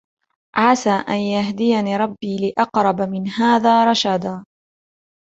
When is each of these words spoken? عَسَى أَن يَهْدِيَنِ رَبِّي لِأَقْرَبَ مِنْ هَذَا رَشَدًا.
عَسَى 0.55 0.89
أَن 0.89 1.15
يَهْدِيَنِ 1.15 1.95
رَبِّي 1.97 2.37
لِأَقْرَبَ 2.57 3.01
مِنْ 3.01 3.27
هَذَا 3.27 3.91
رَشَدًا. 3.91 4.45